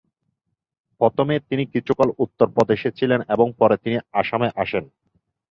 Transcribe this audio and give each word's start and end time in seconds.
প্রথমে 1.01 1.35
তিনি 1.49 1.63
কিছুকাল 1.73 2.09
উত্তর 2.23 2.47
প্রদেশে 2.55 2.89
ছিলেন 2.91 3.19
এবং 3.33 3.47
পরে 3.59 3.75
তিনি 3.83 3.97
আসামে 4.13 4.47
আসেন। 4.55 4.83